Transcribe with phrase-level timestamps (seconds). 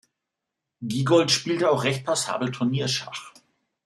[0.81, 3.33] Giegold spielte auch recht passabel Turnierschach.